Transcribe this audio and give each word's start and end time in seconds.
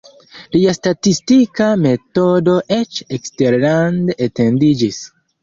Lia 0.53 0.71
statistika 0.77 1.67
metodo 1.81 2.57
eĉ 2.79 3.03
eksterlande 3.19 4.19
etendiĝis. 4.29 5.01